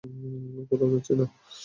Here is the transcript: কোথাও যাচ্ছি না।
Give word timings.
কোথাও 0.69 0.89
যাচ্ছি 0.93 1.13
না। 1.19 1.25